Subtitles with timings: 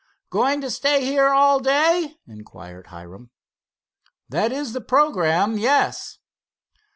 [0.31, 3.29] "Going to stay here all day?" inquired Hiram.
[4.29, 6.17] "That is the programme, yes."